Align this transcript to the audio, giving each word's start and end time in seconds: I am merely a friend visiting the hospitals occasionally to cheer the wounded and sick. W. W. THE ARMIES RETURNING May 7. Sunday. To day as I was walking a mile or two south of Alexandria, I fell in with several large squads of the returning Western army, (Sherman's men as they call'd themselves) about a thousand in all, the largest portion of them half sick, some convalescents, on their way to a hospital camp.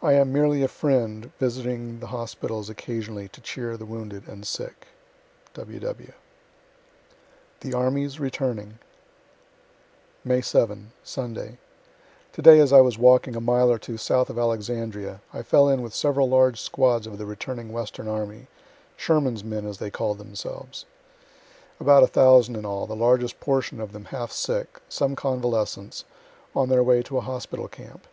I 0.00 0.12
am 0.12 0.32
merely 0.32 0.62
a 0.62 0.68
friend 0.68 1.32
visiting 1.40 1.98
the 1.98 2.06
hospitals 2.14 2.70
occasionally 2.70 3.26
to 3.30 3.40
cheer 3.40 3.76
the 3.76 3.84
wounded 3.84 4.28
and 4.28 4.46
sick. 4.46 4.86
W. 5.54 5.80
W. 5.80 6.12
THE 7.58 7.74
ARMIES 7.74 8.20
RETURNING 8.20 8.78
May 10.22 10.40
7. 10.40 10.92
Sunday. 11.02 11.58
To 12.34 12.40
day 12.40 12.60
as 12.60 12.72
I 12.72 12.80
was 12.80 12.96
walking 12.96 13.34
a 13.34 13.40
mile 13.40 13.72
or 13.72 13.78
two 13.80 13.96
south 13.96 14.30
of 14.30 14.38
Alexandria, 14.38 15.20
I 15.34 15.42
fell 15.42 15.68
in 15.68 15.82
with 15.82 15.94
several 15.96 16.28
large 16.28 16.60
squads 16.60 17.08
of 17.08 17.18
the 17.18 17.26
returning 17.26 17.72
Western 17.72 18.06
army, 18.06 18.46
(Sherman's 18.96 19.42
men 19.42 19.66
as 19.66 19.78
they 19.78 19.90
call'd 19.90 20.18
themselves) 20.18 20.84
about 21.80 22.04
a 22.04 22.06
thousand 22.06 22.54
in 22.54 22.64
all, 22.64 22.86
the 22.86 22.94
largest 22.94 23.40
portion 23.40 23.80
of 23.80 23.90
them 23.90 24.04
half 24.04 24.30
sick, 24.30 24.78
some 24.88 25.16
convalescents, 25.16 26.04
on 26.54 26.68
their 26.68 26.84
way 26.84 27.02
to 27.02 27.18
a 27.18 27.22
hospital 27.22 27.66
camp. 27.66 28.06